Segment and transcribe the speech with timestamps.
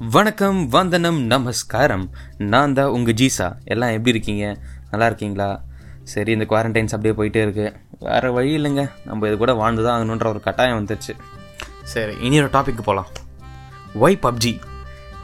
[0.00, 2.04] வணக்கம் வந்தனம் நமஸ்காரம்.
[2.38, 3.46] நான் தான் உங்கள் ஜீசா.
[3.64, 4.44] எல்லாம் எப்படி இருக்கீங்க?
[4.90, 5.48] நல்லா இருக்கீங்களா?
[6.12, 7.66] சரி இந்த குவாரண்டைன்ஸ் அப்படியே போயிட்டே இருக்கு.
[7.98, 8.90] வேறு வழி இல்லைங்க.
[9.04, 11.14] நம்ம இது கூட வாழ்ந்து தான் ஆகணுன்ற ஒரு கட்டாயம் வந்துருச்சு.
[11.94, 13.10] சரி இனி ஒரு டாபிக் போகலாம்
[14.04, 14.60] ஒய் பப்ஜி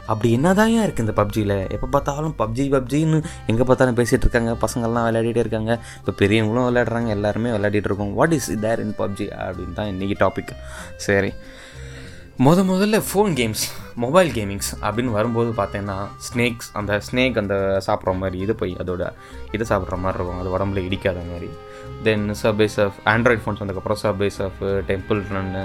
[0.07, 4.53] அப்படி என்னதான் ஏன் இருக்குது இந்த பப்ஜியில் எப்போ பார்த்தாலும் பப்ஜி பப்ஜின்னு எங்கே பார்த்தாலும் பேசிகிட்டு இருக்காங்க.
[4.65, 5.73] பசங்கள்லாம் விளையாடிட்டே இருக்காங்க.
[5.99, 7.07] இப்போ பெரியவங்களும் விளையாடுறாங்க.
[7.07, 8.13] எல்லாருமே விளையாடிட்டு இருக்கோம்.
[8.13, 10.53] What is there in PUBG அப்படின்னு தான் இன்றைக்கி டாபிக்
[11.07, 11.31] சரி.
[12.43, 13.61] முத முதல்ல ஃபோன் கேம்ஸ்
[14.03, 17.55] மொபைல் கேமிங்ஸ் அப்படின்னு வரும்போது பார்த்தீங்கன்னா ஸ்னேக்ஸ் அந்த ஸ்னேக் அந்த
[17.85, 19.03] சாப்பிட்ற மாதிரி இது போய் அதோட
[19.55, 20.39] இது சாப்பிட்ற மாதிரி இருக்கும்.
[20.41, 21.49] அது உடம்புல இடிக்காத மாதிரி.
[22.07, 24.59] Then surface of Android phones வந்ததுக்கப்புறம் சர்பேஸ் ஆஃப்
[24.89, 25.63] டெம்பிள் ரன்னு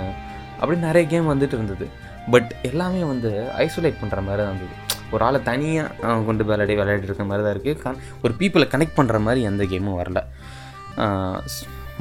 [0.60, 1.88] அப்படி நிறைய கேம் வந்துட்டு இருந்தது.
[2.34, 3.32] பட் எல்லாமே வந்து
[3.66, 4.76] ஐசோலேட் பண்ணுற மாதிரி தான் இருந்தது.
[5.14, 9.24] ஒரு ஆளை தனியாக கொண்டு விளையாடி விளையாடி இருக்க மாதிரி தான் இருக்குது கன் ஒரு பீப்புளை கனெக்ட் பண்ணுற
[9.26, 10.22] மாதிரி எந்த கேமும் வரல.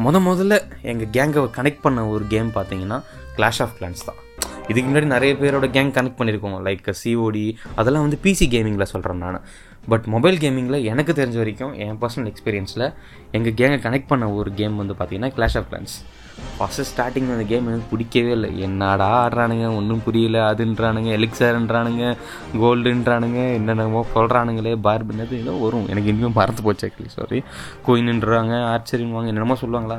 [0.06, 0.56] முத முதல்ல
[0.92, 3.00] எங்கள் கேங்கை கனெக்ட் பண்ண ஒரு கேம் பார்த்தீங்கன்னா
[3.38, 4.22] கிளாஷ் ஆஃப் கிளான்ஸ் தான்.
[4.70, 6.60] இதுக்கு முன்னாடி நிறைய பேரோட கேங் கனெக்ட் பண்ணியிருக்கோம்.
[6.68, 7.46] லைக் சிஓடி
[7.80, 9.42] அதெல்லாம் வந்து பிசி கேமிங்கில் சொல்கிறேன் நான்.
[9.92, 12.88] பட் மொபைல் கேமிங்கில் எனக்கு தெரிஞ்ச வரைக்கும் என் பர்சனல் எக்ஸ்பீரியன்ஸில்
[13.38, 15.98] எங்கள் கேங்கை கனெக்ட் பண்ண ஒரு கேம் வந்து பார்த்தீங்கன்னா clash of clans
[16.58, 18.50] first starting அந்த கேம் எனக்கு பிடிக்கவே இல்லை.
[18.66, 22.04] என்னடா ஆடுறானுங்க ஒன்றும் புரியல அதுன்றானுங்க எலிக்சர்ன்றானுங்க
[22.62, 25.88] கோல்டுன்றானுங்க என்னென்னமோ சொல்கிறானுங்களே பார்பின்னது ஏதோ வரும்.
[25.92, 27.40] எனக்கு இனிமேல் மறந்து போச்சு ஆக்சுவலி சாரி
[27.88, 29.98] கோயின்ன்றாங்க ஆர்ச்சரின்வாங்க என்னென்னமோ சொல்லுவாங்களா.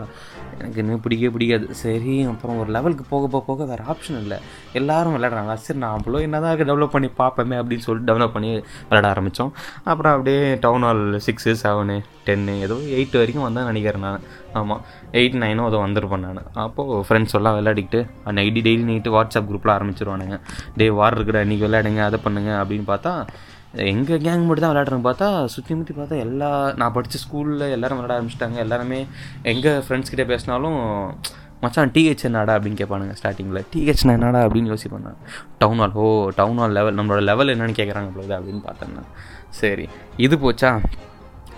[0.61, 1.67] எனக்கு இன்னும் பிடிக்கவே பிடிக்காது.
[1.83, 4.39] சரி அப்புறம் ஒரு லெவலுக்கு போக போக போக வேறு ஆப்ஷன் இல்லை.
[4.81, 5.55] எல்லாரும் விளையாடுறாங்க.
[5.67, 8.51] சரி நாமளும் என்னதான் டெவலப் பண்ணி பார்ப்போமே அப்படின்னு சொல்லிட்டு டெவலப் பண்ணி
[8.89, 9.53] விளையாட ஆரம்பித்தோம்
[9.91, 14.25] அப்புறம் அப்படியே town hall six seven ten ஏதோ எயிட் வரைக்கும் வந்தால் நினைக்கிறேன் நான்.
[14.53, 14.83] ஆமாம்
[15.21, 16.43] எயிட் நைனும் அதை வந்திருப்பேன் நான்.
[16.67, 18.01] அப்போது ஃப்ரெண்ட்ஸ் எல்லாம் விளையாடிக்கிட்டு
[18.39, 20.39] நைட்டு டெய்லி நைட்டு வாட்ஸ்அப் குரூப்பில் ஆரம்பிச்சிருவானுங்க.
[20.77, 23.15] டே வார் இருக்குடா இன்றைக்கி விளையாடுங்க அதை பண்ணுங்க அப்படின்னு பார்த்தா
[23.75, 28.23] எங்கள் கேங் மட்டும் தான் விளையாடுறேன்னு பார்த்தா சுற்றி முற்றி பார்த்தா எல்லா நான் படித்த ஸ்கூலில் எல்லாரும் விளையாட
[28.23, 28.55] ஆரம்பிச்சிட்டாங்க.
[28.55, 29.07] எல்லாருமே
[29.43, 31.15] எங்கள் ஃப்ரெண்ட்ஸ் கிட்டே பேசினாலும்
[31.61, 35.17] மச்சான் டிஹெச் என்னடா அப்படின்னு கேட்பானுங்க ஸ்டார்டிங்கில் டிஹெச் என்னடா அப்படின்னு யோசிப்பேன் நான்
[35.59, 39.07] town hall oh town hall level நம்மளோட லெவல் என்னென்னு கேட்குறாங்க அப்படின்னு பார்த்தேன்
[39.49, 40.85] சரி இது போச்சா?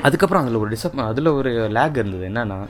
[0.03, 2.29] அதுக்கப்புறம் அதில் ஒரு டிசப் அதில் ஒரு லேக் இருந்தது.
[2.29, 2.67] என்னென்னா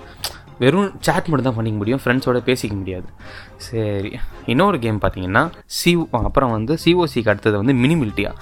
[0.61, 3.09] வெறும் சேட் மட்டும் தான் பண்ணிக்க முடியும் ஃப்ரெண்ட்ஸோட பேசிக்க முடியாது.
[3.67, 4.11] சரி
[4.53, 5.43] இன்னொரு கேம் பார்த்தீங்கன்னா
[5.79, 8.33] சி அப்புறம் வந்து சிஓசிக்கு அடுத்தது வந்து மினிமிலிட்டியா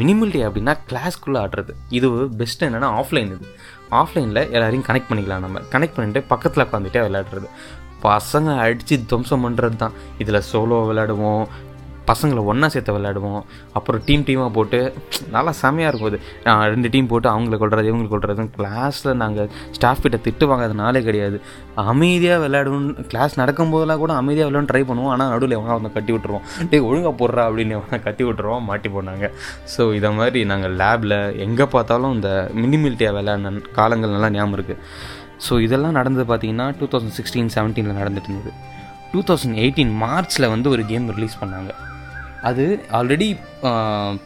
[0.00, 1.74] மினிமிலிட்டி அப்படின்னா கிளாஸ்க்குள்ளே ஆடுறது.
[1.98, 2.10] இது
[2.42, 3.48] பெஸ்ட் என்னென்னா ஆஃப்லைன் இது.
[4.00, 5.62] ஆஃப்லைனில் எல்லாரையும் கனெக்ட் பண்ணிக்கலாம் நம்ம.
[5.74, 7.50] கனெக்ட் பண்ணிட்டு பக்கத்தில் உட்காந்துட்டே விளையாடுறது.
[8.04, 11.44] பசங்க அடித்து துவம்சம் பண்ணுறது தான் இதில் சோலோ விளையாடுவோம்
[12.10, 13.40] பசங்களை ஒன்றா சேர்த்து விளையாடுவோம்.
[13.78, 14.78] அப்புறம் டீம் டீமாக போட்டு
[15.34, 16.20] நல்லா செமையாக இருக்கும் அது.
[16.74, 21.38] ரெண்டு டீம் போட்டு அவங்கள கொள்வது இவங்களை கொள்வது கிளாஸில் நாங்கள் ஸ்டாஃப் கிட்ட திட்டு வாங்காதனாலே கிடையாது.
[21.92, 25.12] அமைதியாக விளையாடணும் கிளாஸ் நடக்கும்போதெல்லாம் கூட அமைதியாக விளையாட ட்ரை பண்ணுவோம்.
[25.14, 29.30] ஆனால் நடுவில் எவனா வந்து கட்டி விட்டுருவோம் டேய் ஒழுங்காக போடுறா அப்படின்னு எவனா கட்டி விட்டுருவோம் மாட்டி போனாங்க
[29.74, 31.16] ஸோ இதை மாதிரி நாங்கள் லேபில்
[31.46, 32.30] எங்கே பார்த்தாலும் இந்த
[32.62, 34.80] மினிமிலிட்டியாக விளையாடின காலங்கள் நல்லா ஞாபகம் இருக்குது
[35.46, 38.52] ஸோ இதெல்லாம் நடந்தது பார்த்தீங்கன்னா டூ தௌசண்ட் சிக்ஸ்டீன் செவன்டீனில் நடந்துட்டு இருந்தது.
[39.12, 41.70] டூ தௌசண்ட் எயிட்டீன் மார்ச்சில் வந்து ஒரு கேம் ரிலீஸ் பண்ணாங்க.
[42.48, 42.64] அது
[42.98, 43.28] ஆல்ரெடி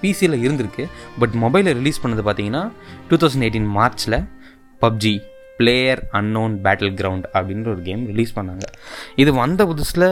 [0.01, 0.85] பிசியில் இருந்திருக்கு.
[1.21, 2.65] பட் மொபைலில் ரிலீஸ் பண்ணது பார்த்தீங்கன்னா
[3.11, 4.19] டூ தௌசண்ட் எயிட்டீன் மார்ச்சில்
[4.83, 5.15] PUBG
[5.59, 8.65] player unknown battleground அப்படின்ற ஒரு கேம் ரிலீஸ் பண்ணாங்க.
[9.23, 10.07] இது வந்த புதுசில்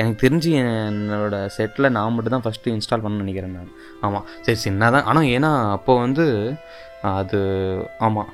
[0.00, 3.72] எனக்கு தெரிஞ்சு என்னோட செட்டில் நான் மட்டும் தான் ஃபஸ்ட்டு இன்ஸ்டால் பண்ண நினைக்கிறேன் நான்.
[4.06, 6.26] ஆமாம் சரி சின்ன தான் ஆனால் ஏன்னா அப்போ வந்து
[7.18, 7.40] அது
[8.08, 8.30] ஆமாம்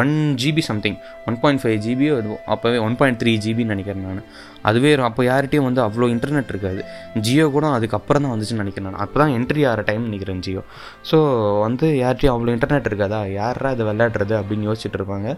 [0.00, 0.96] one GB something
[1.28, 2.14] one point five ஜிபியோ
[2.52, 4.24] அப்போவே ஒன் பாயிண்ட் த்ரீ ஜிபின்னு நினைக்கிறேன் நான்.
[4.68, 6.80] அதுவே அப்போ யார்கிட்டையும் வந்து அவ்வளோ இன்டர்நெட் இருக்காது.
[7.26, 9.00] ஜியோ கூட அதுக்கப்புறம் தான் வந்துச்சுன்னு நினைக்கிறேன் நான்.
[9.04, 10.62] அப்போ தான் என்ட்ரி ஆகிற டைம் நினைக்கிறேன் ஜியோ.
[11.10, 11.18] ஸோ
[11.66, 13.20] வந்து யார்கிட்டையும் அவ்வளோ இன்டர்நெட் இருக்காதா?
[13.40, 15.28] யாரா இதை விளையாடுறது அப்படின்னு யோசிச்சுட்டு இருப்பாங்க.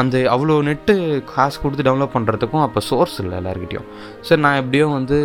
[0.00, 0.94] அந்த அவ்வளோ நெட்டு
[1.34, 3.86] காசு கொடுத்து டவுன்லோட் பண்ணுறதுக்கும் அப்போ சோர்ஸ் இல்லை எல்லாருக்கிட்டையும்
[4.28, 5.18] சரி நான் எப்படியோ வந்து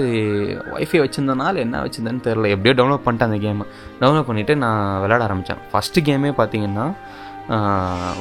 [0.78, 3.66] ஒய்ஃபை வச்சுருந்தனால என்ன வச்சுருந்தேன்னு தெரில எப்படியோ டவுன்லோட் பண்ணிட்டேன் அந்த கேமை
[4.02, 6.86] டவுன்லோட் பண்ணிவிட்டு நான் விளையாட ஆரம்பித்தேன் ஃபஸ்ட்டு கேமே பார்த்தீங்கன்னா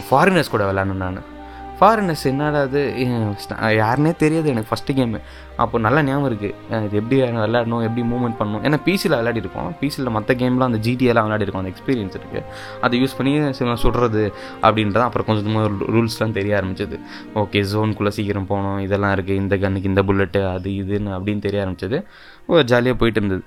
[0.09, 1.20] ஃபாரினர்ஸ் கூட விளாடணும் நான்.
[1.80, 2.80] ஃபாரினர்ஸ் என்னடா அது
[3.82, 5.18] யாருனே தெரியாது எனக்கு ஃபஸ்ட்டு கேமு
[5.62, 8.62] அப்போ நல்லா ஞாபகம் இருக்குது இது எப்படி விளையாடணும் எப்படி மூவ்மெண்ட் பண்ணணும்?
[8.66, 12.42] ஏன்னா பிசியில் விளையாடிருக்கோம் பிசியில் மற்ற கேம்லாம் அந்த ஜிடிஎல்லாம் விளையாடிருக்கோம் அந்த எக்ஸ்பீரியன்ஸ் இருக்குது
[12.86, 14.24] அதை யூஸ் பண்ணி சில சுடுறது
[14.66, 16.98] அப்படின்றது அப்புறம் கொஞ்சம் கொஞ்சமாக ரூல்ஸ்லாம் தெரிய ஆரம்பிச்சது.
[17.42, 22.00] ஓகே ஜோனுக்குள்ளே சீக்கிரம் போகணும் இதெல்லாம் இருக்குது இந்த கன்னுக்கு இந்த புல்லெட்டு அது இதுன்னு அப்படின்னு தெரிய ஆரம்பிச்சது.
[22.72, 23.42] ஜாலியாக போயிட்டு இருந்தது.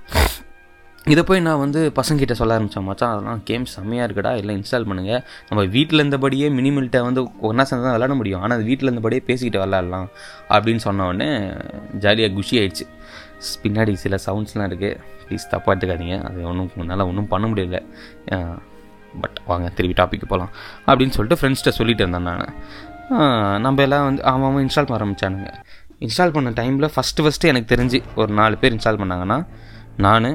[1.12, 5.22] இதை போய் நான் வந்து பசங்கிட்ட சொல்ல ஆரம்பித்தேன் மச்சான் அதெல்லாம் கேம் செம்மையாக இருக்குடா எல்லாம் இன்ஸ்டால் பண்ணுங்கள்
[5.50, 8.42] நம்ம வீட்டில் இருந்தபடியே மினிமில்கிட்ட வந்து ஒன்றா சேர்ந்து தான் விளாட முடியும்.
[8.44, 10.08] ஆனால் அது வீட்டில் இருந்தபடியே பேசிக்கிட்டு விளாட்லாம்
[10.54, 11.28] அப்படின்னு சொன்ன உடனே
[12.04, 12.86] ஜாலியாக குஷி ஆயிடுச்சு.
[13.64, 16.18] பின்னாடி சில சவுண்ட்ஸ்லாம் இருக்குது ப்ளீஸ் தப்பாக எடுத்துக்காதீங்க.
[16.30, 17.80] அது ஒன்றும் என்னால் ஒன்றும் பண்ண முடியல.
[19.24, 20.54] பட் வாங்க திருப்பி டாபிக் போகலாம்
[20.88, 22.56] அப்படின்னு சொல்லிட்டு ஃப்ரெண்ட்ஸ்கிட்ட சொல்லிட்டு இருந்தேன் நான்.
[23.66, 25.52] நம்ம எல்லாம் வந்து அவன் அவன் இன்ஸ்டால் பண்ண ஆரம்பித்தானுங்க
[26.06, 29.40] இன்ஸ்டால் பண்ண டைமில் ஃபஸ்ட்டு ஃபஸ்ட்டு எனக்கு தெரிஞ்சு ஒரு நாலு பேர் இன்ஸ்டால் பண்ணாங்கன்னா
[30.06, 30.30] நான்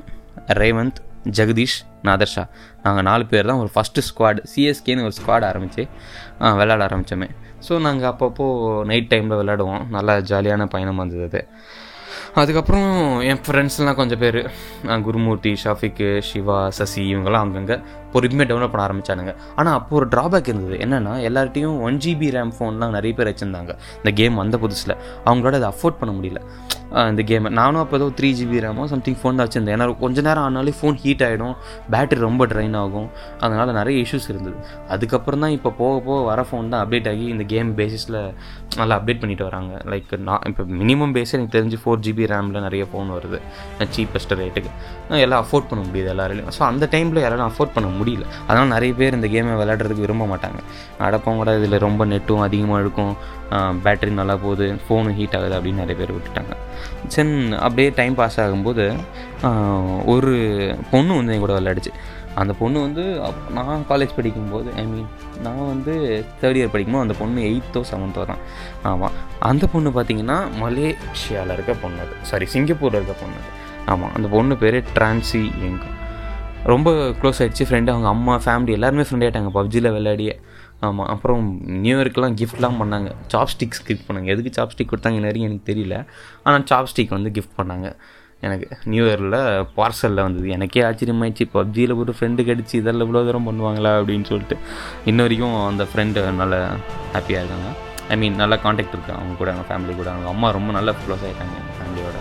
[0.62, 0.98] ரேவந்த்
[1.38, 2.44] ஜெகதீஷ் நாதர்ஷா
[2.82, 5.82] நாங்கள் நாலு பேர் தான் ஒரு ஃபஸ்ட்டு ஸ்குவாட் சிஎஸ்கேன்னு ஒரு ஸ்குவாட் ஆரம்பித்து
[6.60, 7.28] விளையாட ஆரம்பித்தோமே
[7.66, 8.46] ஸோ நாங்கள் அப்பப்போ
[8.90, 9.84] நைட் டைமில் விளையாடுவோம்.
[9.96, 11.40] நல்லா ஜாலியான பயணம் வந்தது அது.
[12.40, 12.88] அதுக்கப்புறம்
[13.30, 14.38] என் ஃப்ரெண்ட்ஸ்லாம் கொஞ்சம் பேர்
[15.06, 17.76] குருமூர்த்தி ஷாஃபிக்கு சிவா சசி இவங்கெல்லாம் அங்கங்கே
[18.12, 20.76] பொறுமையாக டெவலப் பண்ண ஆரம்பித்தானுங்க ஆனால் அப்போ ஒரு ட்ராபேக் இருந்தது.
[20.84, 23.74] என்னென்னா எல்லார்ட்டையும் ஒன் ஜிபி ரேம் ஃபோன்லாம் நிறைய பேர் வச்சுருந்தாங்க.
[24.00, 24.94] இந்த கேம் வந்த புதுசில்.
[25.28, 26.42] அவங்களோட அதை அஃபோர்ட் பண்ண முடியல.
[27.10, 29.74] இந்த கேமை நானும் அப்போ ஏதோ த்ரீ ஜிபி ரேமோ சம்திங் ஃபோன் தான் வச்சுருந்தேன்.
[29.76, 31.54] ஏன்னா கொஞ்ச நேரம் ஆனாலே ஃபோன் ஹீட் ஆகிடும்
[31.94, 33.08] பேட்டரி ரொம்ப ட்ரைன் ஆகும்.
[33.44, 34.58] அதனால் நிறைய இஷ்யூஸ் இருந்தது.
[34.94, 38.18] அதுக்கப்புறம் தான் இப்போ போக போக வர ஃபோன் தான் அப்டேட் ஆகி இந்த கேம் பேசிஸில்
[38.80, 39.74] நல்லா அப்டேட் பண்ணிட்டு வராங்க.
[39.92, 43.40] லைக் நான் இப்போ மினிமம் பேஸே எனக்கு தெரிஞ்சு ஃபோர் ஜிபி ரேமில் நிறைய ஃபோன் வருது.
[43.96, 44.72] சீப்பஸ்ட் ரேட்டுக்கு
[45.26, 48.24] எல்லாம் அஃபோர்ட் பண்ண முடியுது எல்லாரையும் ஸோ அந்த டைமில் யாராலும் அஃபோர்ட் பண்ண முடியல.
[48.48, 50.60] அதனால் நிறைய பேர் இந்த கேமை விளையாடுறதுக்கு விரும்ப மாட்டாங்க.
[51.06, 53.14] அடப்பம் கூட இதில் ரொம்ப நெட்டும் அதிகமாக இருக்கும்.
[53.84, 54.66] பேட்டரி நல்லா போகுது.
[54.86, 56.54] ஃபோனும் ஹீட் ஆகுது அப்படின்னு நிறைய பேர் விட்டுட்டாங்க.
[57.14, 57.34] சென்
[57.64, 58.84] அப்படியே டைம் பாஸ் ஆகும்போது
[60.14, 60.32] ஒரு
[60.92, 61.92] பொண்ணு வந்து என் கூட விளையாடுச்சு.
[62.40, 63.04] அந்த பொண்ணு வந்து
[63.56, 65.08] நான் காலேஜ் படிக்கும்போது ஐ மீன்
[65.44, 65.94] நான் வந்து
[66.40, 68.42] தேர்ட் இயர் படிக்கும்போது அந்த பொண்ணு எயித்தோ செவன்த்தோ தான்.
[68.90, 69.14] ஆமாம்
[69.50, 72.14] அந்த பொண்ணு பார்த்தீங்கன்னா மலேசியாவில் இருக்க பொண்ணு அது.
[72.30, 73.50] சாரி சிங்கப்பூரில் இருக்க பொண்ணு அது.
[73.92, 75.84] ஆமாம் அந்த பொண்ணு பேர் ட்ரான்சி எங்க
[76.72, 76.90] ரொம்ப
[77.20, 80.34] க்ளோஸ் ஆகிடுச்சு ஃப்ரெண்டு அவங்க அம்மா ஃபேமிலி எல்லாருமே ஃப்ரெண்ட் ஆகிட்டாங்க பப்ஜியில் விளையாடியே.
[80.86, 81.44] ஆமாம் அப்புறம்
[81.84, 83.08] நியூ இயர்க்கெலாம் கிஃப்ட்லாம் பண்ணாங்க.
[83.32, 84.28] சாப்ஸ்டிக்ஸ் கிஃப்ட் பண்ணாங்க.
[84.34, 85.96] எதுக்கு சாப்ஸ்டிக் கொடுத்தாங்க நிறைய எனக்கு தெரியல.
[86.44, 87.88] ஆனால் சாப்ஸ்டிக் வந்து கிஃப்ட் பண்ணாங்க.
[88.46, 89.36] எனக்கு நியூ இயரில்
[89.78, 90.46] பார்சலில் வந்தது.
[90.56, 91.46] எனக்கே ஆச்சரியமாயிடுச்சு.
[91.56, 94.56] பப்ஜியில் ஒரு ஃப்ரெண்டு கிடச்சி இதெல்லாம் இவ்வளோ தூரம் பண்ணுவாங்களா அப்படின்னு சொல்லிட்டு.
[95.10, 96.56] இன்ன வரைக்கும் அந்த ஃப்ரெண்டு நல்ல
[97.16, 97.70] ஹாப்பியாக இருக்காங்க
[98.12, 100.08] ஐ மீன் நல்லா காண்டாக்ட் இருக்காங்க அவங்க கூட அவங்க ஃபேமிலி கூட.
[100.14, 102.18] அவங்க அம்மா ரொம்ப நல்லா க்ளோஸ் ஆகிட்டாங்க எங்கள் ஃபேமிலியோட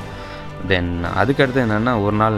[0.71, 2.37] தென் அதுக்கடுத்து என்னென்னா ஒரு நாள்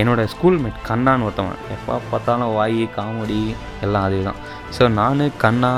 [0.00, 1.60] என்னோடய ஸ்கூல்மேட் கண்ணான்னு ஒருத்தவன்.
[1.74, 3.40] எப்போ பார்த்தாலும் வாய் காமெடி
[3.84, 4.40] எல்லாம் அதே தான்
[4.76, 5.72] ஸோ நான் கண்ணா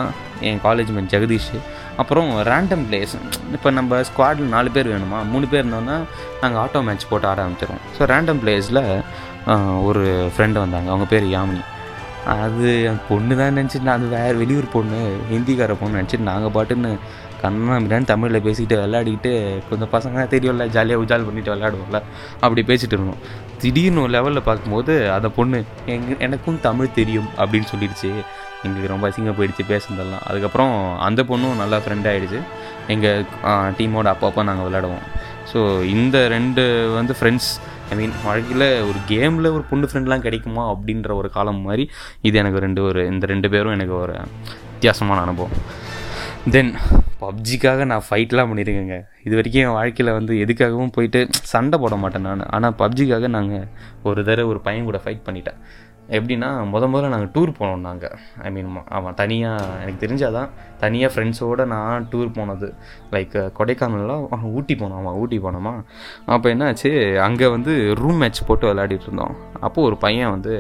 [0.49, 1.53] என் காலேஜ் மேட் ஜெகதீஷ்
[2.01, 3.15] அப்புறம் ரேண்டம் பிளேஸ்
[3.57, 5.19] இப்போ நம்ம ஸ்குவாடில் நாலு பேர் வேணுமா?
[5.33, 5.97] மூணு பேர் இருந்தோன்னா
[6.43, 8.83] நாங்கள் ஆட்டோ மேட்ச் போட்டு ஆட ஆரம்பிச்சிடுவோம் ஸோ ரேண்டம் பிளேஸில்
[9.89, 10.03] ஒரு
[10.35, 10.89] ஃப்ரெண்டு வந்தாங்க.
[10.93, 11.63] அவங்க பேர் யாமினி.
[12.37, 14.99] அது என் பொண்ணு தான் நினச்சிட்டு நான் அது வேறு வெளியூர் பொண்ணு
[15.31, 16.91] ஹிந்திக்கார பொண்ணு நினச்சிட்டு நாங்கள் பாட்டுன்னு
[17.43, 19.33] கண்ணா மிரான் தமிழில் பேசிக்கிட்டு விளையாடிக்கிட்டு
[19.69, 21.99] கொஞ்சம் பசங்க தெரியும்ல ஜாலியாக உஜால் பண்ணிட்டு விளையாடுவோம்ல
[22.45, 23.23] அப்படி பேசிகிட்டு இருந்தோம்.
[23.63, 25.59] திடீர்னு ஒரு லெவலில் பார்க்கும்போது அந்த பொண்ணு
[25.95, 28.11] எங்க எனக்கும் தமிழ் தெரியும் அப்படின்னு சொல்லிடுச்சு.
[28.65, 30.25] எங்களுக்கு ரொம்ப அசிங்கம் போயிடுச்சு பேசுனதெல்லாம்.
[30.29, 30.73] அதுக்கப்புறம்
[31.07, 32.41] அந்த பொண்ணும் நல்லா ஃப்ரெண்ட் ஆகிடுச்சு
[32.95, 33.25] எங்கள்
[33.79, 35.05] டீமோட அப்பப்போ நாங்கள் விளையாடுவோம்.
[35.51, 35.61] ஸோ
[35.97, 36.63] இந்த ரெண்டு
[36.97, 37.51] வந்து ஃப்ரெண்ட்ஸ்
[37.93, 41.85] ஐ மீன் வாழ்க்கையில் ஒரு கேமில் ஒரு பொண்ணு ஃப்ரெண்ட்லாம் கிடைக்குமா அப்படின்ற ஒரு காலம் மாதிரி
[42.29, 44.15] இது எனக்கு ரெண்டு ஒரு இந்த ரெண்டு பேரும் எனக்கு ஒரு
[44.75, 45.57] வித்தியாசமான அனுபவம்.
[46.49, 46.71] தென்
[47.21, 52.47] பப்ஜிக்காக நான் ஃபைட்லாம் பண்ணியிருக்கேங்க இது வரைக்கும் என் வாழ்க்கையில் வந்து எதுக்காகவும் போயிட்டு சண்டை போட மாட்டேன் நான்.
[52.47, 53.67] ஆனால் பப்ஜிக்காக நாங்கள்
[54.03, 55.59] ஒரு தடவை ஒரு பையன் கூட ஃபைட் பண்ணிட்டேன்.
[56.17, 58.15] எப்படின்னா முத முதல்ல நாங்கள் டூர் போனோம் நாங்கள்
[58.47, 60.51] ஐ மீன் அவன் தனியாக எனக்கு தெரிஞ்சாதான்
[60.85, 62.69] தனியாக ஃப்ரெண்ட்ஸோடு நான் டூர் போனது.
[63.15, 65.73] லைக் கொடைக்கானல்லாம் ஊட்டி போனோம் அவன் ஊட்டி போனோமா.
[66.35, 66.91] அப்போ என்னாச்சு
[67.27, 69.35] அங்கே வந்து ரூம் மேட்ச் போட்டு விளையாடிட்டு இருந்தோம்.
[69.67, 70.53] அப்போது ஒரு பையன் வந்து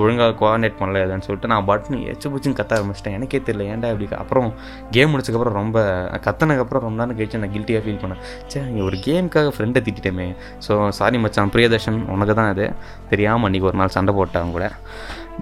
[0.00, 3.16] ஒழுங்காக கோஆர்டினேட் பண்ணல இல்லைன்னு சொல்லிட்டு நான் பட்னு எச்சு பூச்சின்னு கத்த ஆரம்பிச்சிட்டேன்.
[3.18, 4.48] எனக்கே தெரியல ஏன்டா இப்படி அப்புறம்
[4.96, 5.78] கேம் முடிச்சதுக்கப்புறம் ரொம்ப
[6.26, 8.22] கத்தனக்கப்புறம் ரொம்ப நேரம் கழிச்சு நான் கில்ட்டியாக ஃபீல் பண்ணேன்.
[8.52, 10.28] சே இங்கே ஒரு கேமுக்காக ஃப்ரெண்டை திட்டிட்டேமே.
[10.68, 12.66] ஸோ சாரி மச்சான் பிரியதர்ஷன் உனக்கு தான் அது
[13.12, 14.66] தெரியாமல் அன்றைக்கி ஒரு நாள் சண்டை போட்டேன் கூட.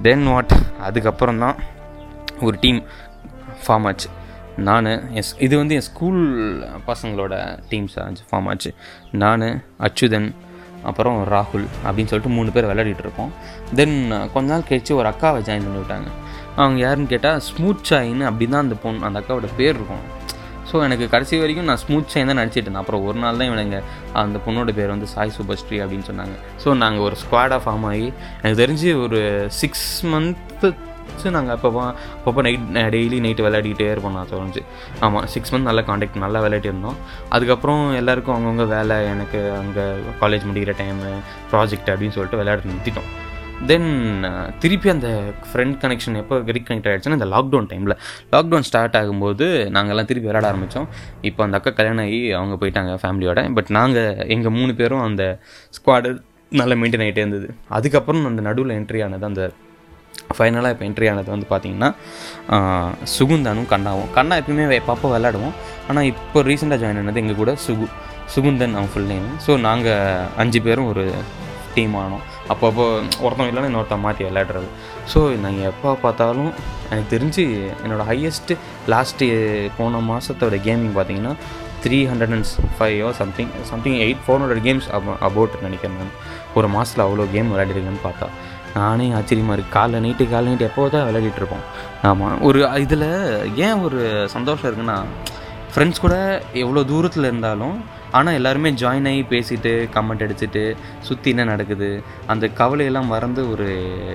[0.06, 0.54] தென் வாட்
[0.88, 1.56] அதுக்கப்புறம் தான்
[2.46, 2.80] ஒரு டீம்
[3.64, 4.08] ஃபார்ம் ஆச்சு.
[4.68, 4.88] நான்
[5.20, 6.20] எஸ் இது வந்து என் ஸ்கூல்
[6.88, 7.34] பசங்களோட
[7.70, 8.70] டீம்ஸ் ஆச்சு ஃபார்ம் ஆச்சு.
[9.22, 9.46] நான்
[9.86, 10.30] அச்சுதன்
[10.88, 13.32] அப்புறம் ராகுல் அப்படின்னு சொல்லிட்டு மூணு பேர் விளையாடிட்டு இருக்கோம்.
[13.78, 13.96] தென்
[14.34, 16.08] கொஞ்ச நாள் கழிச்சு ஒரு அக்காவை ஜாயின் பண்ணி விட்டாங்க
[16.60, 20.04] அவங்க யாருன்னு கேட்டால் ஸ்மூத் சாயின்னு அப்படி தான் அந்த பொண்ணு அந்த அக்காவோட பேர் இருக்கும்.
[20.70, 22.82] ஸோ எனக்கு கடைசி வரைக்கும் நான் ஸ்மூத் சைன் தான் நடிச்சிட்டு இருந்தேன்.
[22.84, 23.80] அப்புறம் ஒரு நாள் தான் இவனுங்க
[24.22, 26.36] அந்த பொண்ணோட பேர் வந்து சாய் சுபஸ்ரீ அப்படின்னு சொன்னாங்க.
[26.64, 28.08] ஸோ நாங்கள் ஒரு ஸ்குவாடாக ஃபார்ம் ஆகி
[28.42, 29.20] எனக்கு தெரிஞ்சு ஒரு
[29.62, 30.70] சிக்ஸ் மந்த்து
[31.36, 31.80] நாங்கள் அப்பப்போ
[32.18, 34.62] அப்பப்போ நைட் டெய்லி நைட்டு விளையாடிக்கிட்டே இருப்போம் நான் தோணுச்சு
[35.06, 36.98] ஆமாம் சிக்ஸ் மந்த் நல்லா காண்டாக்ட் நல்லா விளையாடி இருந்தோம்.
[37.36, 39.84] அதுக்கப்புறம் எல்லாருக்கும் அவங்கவுங்க வேலை எனக்கு அங்கே
[40.22, 41.10] காலேஜ் முடிக்கிற டைமு
[41.52, 43.10] ப்ராஜெக்ட் அப்படின்னு சொல்லிட்டு விளையாட நிறுத்திட்டோம்.
[43.68, 43.88] தென்
[44.24, 45.08] uh, திருப்பி அந்த
[45.48, 47.94] ஃப்ரெண்ட் கனெக்ஷன் எப்போ ரீகனெக்ட் ஆகிடுச்சுன்னா இந்த லாக்டவுன் டைமில்
[48.34, 50.86] லாக்டவுன் ஸ்டார்ட் ஆகும்போது நாங்கள்லாம் திருப்பி விளையாட ஆரம்பித்தோம்
[51.28, 55.24] இப்போ அந்த அக்கா கல்யாணம் ஆகி அவங்க போயிட்டாங்க ஃபேமிலியோட பட் நாங்கள் எங்கள் மூணு பேரும் அந்த
[55.74, 56.12] ஸ்குவாடு
[56.52, 57.48] நல்லா மெயின்டைன் ஆகிட்டே இருந்தது.
[57.76, 59.42] அதுக்கப்புறம் அந்த நடுவில் என்ட்ரி ஆனது அந்த
[60.36, 61.90] ஃபைனலாக இப்போ என்ட்ரி ஆனது வந்து பார்த்தீங்கன்னா
[63.16, 64.10] சுகுந்தானும் கண்ணாவும்.
[64.16, 65.54] கண்ணா எப்பயுமே பாப்பா விளாடுவோம்
[65.88, 67.86] ஆனால் இப்போ ரீசெண்டாக ஜாயின் ஆனது எங்கள் கூட சுகு
[68.34, 71.04] சுகுந்தன் அவன் ஃபுல் நேம் ஸோ நாங்கள் அஞ்சு பேரும் ஒரு
[71.74, 72.24] டீம் ஆனோம்.
[72.52, 72.84] அப்பப்போ
[73.24, 74.68] ஒருத்தன் இல்லைன்னா இன்னொருத்தன் மாற்றி விளையாடுறது.
[75.12, 76.52] ஸோ நாங்கள் எப்போ பார்த்தாலும்
[76.90, 77.42] எனக்கு தெரிஞ்சு
[77.82, 78.56] என்னோடய ஹையஸ்ட்டு
[78.92, 79.26] லாஸ்ட்டு
[79.78, 81.34] போன மாதத்தோட கேமிங் பார்த்தீங்கன்னா
[81.84, 82.48] three hundred and
[82.78, 84.88] five something something eight four hundred games
[85.28, 86.14] about நினைக்கிறேன் நான்.
[86.58, 88.28] ஒரு மாதத்தில் அவ்வளோ கேம் விளையாடிருக்கேன்னு பார்த்தா.
[88.74, 91.64] நானே ஆச்சரியமாக இருக்குது காலைல நைட்டு காலைல நைட்டு எப்போ தான் விளையாடிட்டு இருப்போம்.
[92.10, 93.08] ஆமாம் ஒரு இதில்
[93.66, 94.00] ஏன் ஒரு
[94.34, 94.98] சந்தோஷம் இருக்குன்னா
[95.72, 96.14] ஃப்ரெண்ட்ஸ் கூட
[96.64, 97.76] எவ்வளோ தூரத்தில் இருந்தாலும்
[98.18, 100.62] ஆனால் எல்லாருமே ஜாயின் ஆகி பேசிட்டு கமெண்ட் அடிச்சுட்டு
[101.08, 101.90] சுற்றி என்ன நடக்குது
[102.32, 103.68] அந்த கவலையெல்லாம் மறந்து ஒரு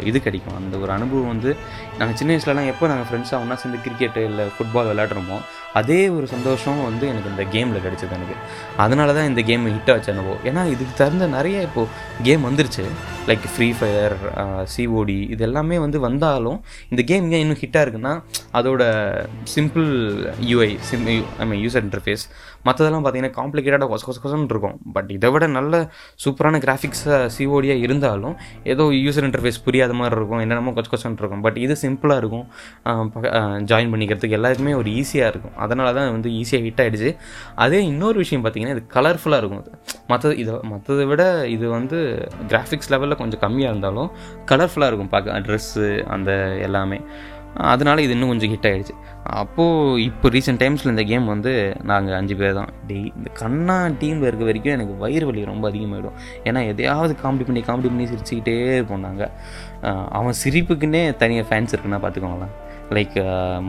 [0.10, 0.58] இது கிடைக்கும்.
[0.62, 1.52] அந்த ஒரு அனுபவம் வந்து
[2.00, 5.38] நாங்கள் சின்ன வயசுலலாம் எப்போ நாங்கள் ஃப்ரெண்ட்ஸாக ஒன்றா சேர்ந்து கிரிக்கெட்டு இல்லை ஃபுட்பால் விளையாடுறோமோ
[5.80, 8.36] அதே ஒரு சந்தோஷம் வந்து எனக்கு இந்த கேமில் கிடைச்சது எனக்கு.
[8.84, 11.90] அதனால தான் இந்த கேம் ஹிட் ஆச்சு அனுபவம் ஏன்னா இதுக்கு தகுந்த நிறைய இப்போது
[12.28, 12.86] கேம் வந்துருச்சு.
[13.30, 14.16] லைக் ஃப்ரீ ஃபயர்
[14.74, 16.60] சிஓடி இது எல்லாமே வந்து வந்தாலும்
[16.92, 18.14] இந்த கேம் ஏன் இன்னும் ஹிட்டாக இருக்குன்னா
[18.60, 18.84] அதோட
[19.56, 19.90] simple
[20.52, 22.26] UI sim I mean user interface
[22.68, 24.78] மற்றதெல்லாம் பார்த்தீங்கன்னா காம்ப்ளிகேட்டடாக கொச கொச கொசன்னு இருக்கும்.
[24.96, 25.74] பட் இதை விட நல்ல
[26.24, 28.36] சூப்பரான கிராஃபிக்ஸாக சிஓடியாக இருந்தாலும்
[28.74, 31.44] ஏதோ யூசர் இன்டர்ஃபேஸ் புரியாத மாதிரி இருக்கும் என்னென்னமோ கொச கொசன் இருக்கும்.
[31.48, 32.46] பட் இது சிம்பிளாக இருக்கும்.
[33.72, 35.56] ஜாயின் பண்ணிக்கிறதுக்கு எல்லாருக்குமே ஒரு ஈஸியாக இருக்கும்.
[35.66, 37.12] அதனால தான் வந்து ஈஸியாக ஹிட் ஆகிடுச்சு
[37.66, 39.62] அதே இன்னொரு விஷயம் பார்த்தீங்கன்னா இது கலர்ஃபுல்லாக இருக்கும்.
[39.64, 39.72] அது
[40.14, 41.24] மற்றது இதை மற்றதை விட
[41.56, 42.00] இது வந்து
[42.52, 44.10] கிராஃபிக்ஸ் லெவலில் கொஞ்சம் கம்மியாக இருந்தாலும்
[44.52, 46.32] கலர்ஃபுல்லாக இருக்கும் பார்க்க ட்ரெஸ்ஸு அந்த
[46.68, 47.00] எல்லாமே.
[47.72, 48.96] அதனால இது இன்னும் கொஞ்சம் ஹிட் ஆகிடுச்சு
[49.40, 51.52] அப்போது இப்போ ரீசெண்ட் டைம்ஸில் இந்த கேம் வந்து
[51.84, 52.72] நாங்கள் அஞ்சு பேர் தான்.
[52.88, 57.62] டெய் இந்த கண்ணா டீமில் இருக்க வரைக்கும் எனக்கு வயிறு வலி ரொம்ப அதிகமாகிடும் ஏன்னா எதையாவது காமெடி பண்ணி
[57.62, 59.32] காமெடி பண்ணி சிரிச்சுக்கிட்டே இருப்போம் நாங்கள்
[60.10, 62.54] அவன் சிரிப்புக்குன்னே தனியாக ஃபேன்ஸ் இருக்குன்னா பார்த்துக்கோங்களேன்.
[62.96, 63.16] லைக்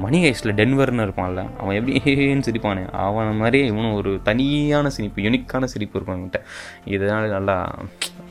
[0.02, 2.82] மணி ஹைஸ்டில் டென்வர்னு இருப்பான்ல அவன் எப்படி ஏன்னு சிரிப்பானே.
[2.92, 6.40] அவன் மாதிரியே இவனும் ஒரு தனியான சிரிப்பு யூனிக்கான சிரிப்பு இருக்கும் அவன்கிட்ட
[6.94, 7.56] இதனால் நல்லா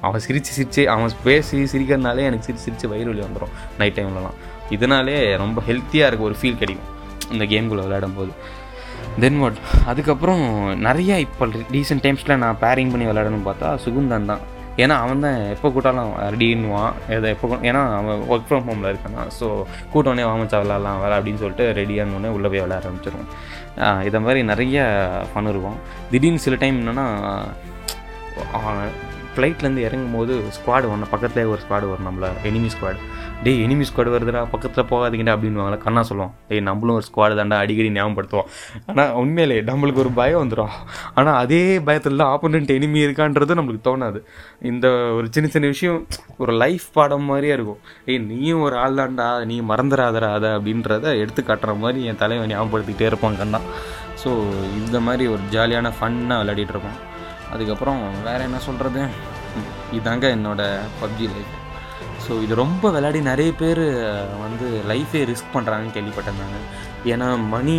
[0.02, 4.38] அவன் சிரித்து சிரித்து அவன் பேசி சிரிக்கிறதுனாலே எனக்கு சிரிச்சு சிரித்து வயிறு வலி வந்துடும் நைட் டைம்லலாம்
[4.70, 6.92] இதனாலே ரொம்ப ஹெல்த்தியாக இருக்க ஒரு ஃபீல் கிடைக்கும்
[7.34, 8.34] இந்த கேம்குள்ளே விளையாடும் போது
[9.24, 9.60] தென் வாட்
[9.92, 10.44] அதுக்கப்புறம்
[10.88, 11.46] நிறையா இப்போ
[11.76, 14.44] ரீசெண்ட் டைம்ஸில் நான் பேரிங் பண்ணி விளையாடணும்னு பார்த்தா சுகுந்தன் தான்.
[14.84, 19.22] ஏன்னா அவன் தான் எப்போ கூட்டாலும் ரெடின்னுவான் எதை எப்போ ஏன்னா அவன் ஒர்க் ஃப்ரம் ஹோமில் இருக்கானா.
[19.38, 19.46] ஸோ
[19.94, 23.30] கூட்டோடனே வாமச்சா விளாட்லாம் வேலை அப்படின்னு சொல்லிட்டு ரெடியானோடனே உள்ளே போய் விளையாட ஆரம்பிச்சிருவோம்
[24.08, 24.82] இதை மாதிரி நிறைய
[25.30, 25.80] ஃபன் இருக்கும்.
[26.12, 27.08] திடீர்னு சில டைம் என்னென்னா
[29.36, 33.00] ஃப்ளைட்லேருந்து இறங்கும் போது ஸ்குவாடு ஒன்று பக்கத்துலேயே ஒரு ஸ்குவாடு வரும் நம்மள எனிமி ஸ்குவாடு
[33.46, 37.90] டேய் எனிமி ஸ்குவாடு வருதுடா பக்கத்தில் போகாதீங்கடா அப்படின்வாங்களே கண்ணா சொல்லுவோம் டேய் நம்மளும் ஒரு ஸ்குவாடு தாண்டா அடிக்கடி
[37.98, 38.48] ஞாபகப்படுத்துவோம்
[38.92, 40.74] ஆனால் உண்மையிலே நம்மளுக்கு ஒரு பயம் வந்துடும்
[41.18, 44.20] ஆனால் அதே பயத்தில் தான் ஆப்போனண்ட் எனிமி இருக்கான்றது நம்மளுக்கு தோணாது.
[44.72, 44.88] இந்த
[45.18, 46.00] ஒரு சின்ன சின்ன விஷயம்
[46.44, 47.82] ஒரு லைஃப் பாடம் மாதிரியே இருக்கும்.
[48.12, 53.10] ஏய் நீயும் ஒரு ஆள் தான்டா நீ மறந்துடாதடா அதை அப்படின்றத எடுத்து காட்டுற மாதிரி என் தலைவன் ஞாபகப்படுத்திக்கிட்டே
[53.12, 53.62] இருப்பான் கண்ணா.
[54.24, 54.32] ஸோ
[54.82, 56.98] இந்த மாதிரி ஒரு ஜாலியான ஃபன்னாக விளையாடிட்டு இருப்போம்
[57.56, 59.04] அதுக்கப்புறம் வேறு என்ன சொல்கிறது
[60.00, 61.54] இதாங்க என்னோடய பப்ஜி லைஃப்
[62.26, 63.82] ஸோ இது ரொம்ப விளையாடி நிறைய பேர்
[64.44, 66.64] வந்து லைஃபே ரிஸ்க் பண்ணுறாங்கன்னு கேள்விப்பட்டேன் நான்.
[67.12, 67.76] ஏன்னா மணி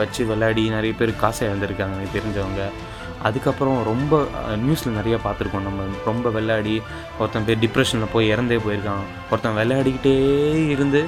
[0.00, 2.64] வச்சு விளையாடி நிறைய பேர் காசை இழந்திருக்காங்க எனக்கு தெரிஞ்சவங்க.
[3.28, 4.14] அதுக்கப்புறம் ரொம்ப
[4.64, 5.86] நியூஸில் நிறையா பார்த்துருக்கோம் நம்ம.
[6.10, 6.74] ரொம்ப விளையாடி
[7.20, 9.04] ஒருத்தன் பேர் டிப்ரெஷனில் போய் இறந்தே போயிருக்கான்.
[9.30, 10.16] ஒருத்தன் விளையாடிக்கிட்டே
[10.74, 11.02] இருந்து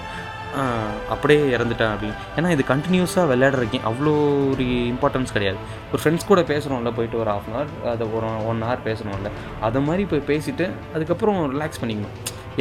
[1.15, 2.17] அப்படியே இறந்துட்டேன் அப்படின்னு.
[2.37, 4.13] ஏன்னா இது கண்டினியூஸாக விளையாடுறக்கேன் அவ்வளோ
[4.53, 5.59] ஒரு இம்பார்ட்டன்ஸ் கிடையாது.
[5.93, 9.33] ஒரு ஃப்ரெண்ட்ஸ் கூட பேசுகிறோம்ல போயிட்டு ஒரு ஹாஃப் அன் ஹவர் அதை ஒரு ஒன் ஹவர் பேசுகிறோம்ல
[9.69, 12.15] அது மாதிரி போய் பேசிவிட்டு அதுக்கப்புறம் ரிலாக்ஸ் பண்ணிக்கணும்.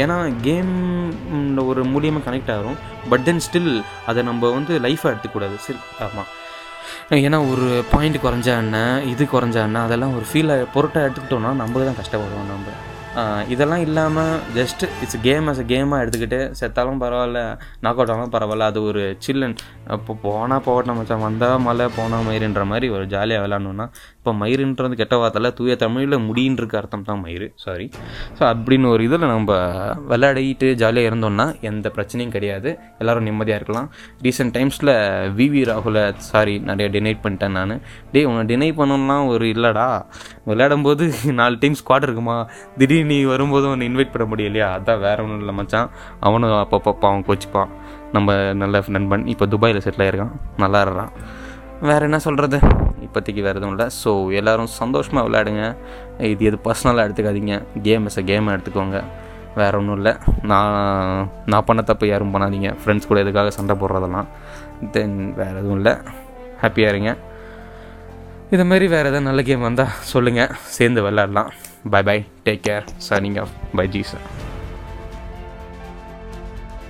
[0.04, 0.16] ஏன்னா
[0.48, 0.74] கேம்
[1.72, 2.80] ஒரு மூலியமாக கனெக்ட் ஆகும்.
[3.12, 3.72] பட் தென் ஸ்டில்
[4.12, 5.56] அதை நம்ம வந்து லைஃபாக எடுத்துக்கூடாது.
[5.68, 6.32] சில் ஆமாம்
[7.28, 8.78] ஏன்னா ஒரு பாயிண்ட் குறைஞ்சா என்ன
[9.12, 12.76] இது குறைஞ்சா என்ன அதெல்லாம் ஒரு ஃபீலை பொருட்டாக எடுத்துக்கிட்டோம்னா நம்ம தான் கஷ்டப்படுவோம் நம்ம.
[13.48, 17.42] இதெல்லாம் இல்லாமல் just it's game as a கேமாக எடுத்துக்கிட்டு செத்தாலும் பரவாயில்ல
[17.80, 19.56] நாக் அவுட் ஆனாலும் பரவாயில்ல அது ஒரு சில்லன்
[19.90, 23.88] இப்போ போனால் போகட்டும் மச்சான் வந்தால் மழை போனால் மயிருன்ற மாதிரி ஒரு ஜாலியாக விளாட்ணுன்னா
[24.26, 27.48] இப்போ மயிருன்றது கெட்ட வார்த்தைல தூய தமிழில் முடின்றிருக்க அர்த்தம் தான் மயிறு.
[27.64, 27.86] சாரி
[28.38, 29.58] ஸோ அப்படின்னு ஒரு இதில் நம்ம
[30.12, 32.70] விளையாடிட்டு ஜாலியாக இருந்தோம்னா எந்த பிரச்சனையும் கிடையாது.
[33.02, 33.90] எல்லோரும் நிம்மதியாக இருக்கலாம்.
[34.26, 34.92] ரீசெண்ட் டைம்ஸில்
[35.40, 37.76] விவி ராகுலை சாரி நிறைய டினைட் பண்ணிட்டேன் நான்.
[38.14, 39.88] டேய் உன்னை டினை பண்ணோம்னா ஒரு இல்லைடா.
[40.50, 41.04] விளையாடும்போது
[41.42, 42.40] நாலு டீம் ஸ்குவாட் இருக்குமா?
[42.82, 44.70] திடீர்னு நீ வரும்போது ஒன்று இன்வைட் பண்ண முடியலையா?
[44.80, 45.92] அதான் வேற ஒன்றும் இல்லை மச்சான்.
[46.30, 47.72] அவனும் அப்பப்போ அவன் கோச்சிப்பான்.
[48.18, 50.36] நம்ம நல்ல நண்பன் இப்போ துபாயில் செட்டில் ஆயிருக்கான்.
[50.66, 51.14] நல்லா இருறான்.
[51.92, 52.60] வேறு என்ன சொல்கிறது
[53.06, 53.88] இப்போதைக்கு வேறு எதுவும் இல்லை.
[54.02, 55.64] ஸோ எல்லோரும் சந்தோஷமாக விளையாடுங்க.
[56.34, 57.56] இது எது பர்சனலாக எடுத்துக்காதீங்க.
[57.88, 59.00] கேம் எஸ் கேமை எடுத்துக்கோங்க.
[59.60, 60.14] வேறு ஒன்றும் இல்லை.
[60.52, 62.72] நான் நான் பண்ண தப்பு யாரும் பண்ணாதீங்க.
[62.82, 64.28] ஃப்ரெண்ட்ஸ் கூட எதுக்காக சண்டை போடுறதெல்லாம்.
[64.96, 65.94] தென் வேறு எதுவும் இல்லை.
[66.64, 67.14] ஹாப்பியாக இருங்க.
[68.56, 71.52] இதுமாரி வேறு எதாவது நல்ல கேம் வந்தால் சொல்லுங்கள் சேர்ந்து விளையாடலாம்.
[71.94, 74.28] Bye bye take care signing off by G sir